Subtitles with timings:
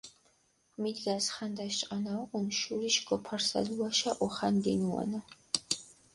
[0.85, 5.19] მიდგას ხანდაშ ჭყანა უღუნ, შურიშ გოფარსალუაშა ოხანდინუანა.